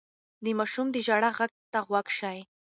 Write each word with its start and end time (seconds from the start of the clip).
د 0.43 0.45
ماشوم 0.59 0.87
د 0.91 0.97
ژړا 1.07 1.29
غږ 1.37 1.51
ته 1.71 1.79
غوږ 1.87 2.07
شئ. 2.17 2.39